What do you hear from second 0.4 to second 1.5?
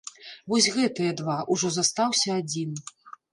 Вось гэтыя два,